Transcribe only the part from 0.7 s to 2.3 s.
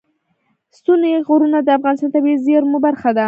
ستوني غرونه د افغانستان د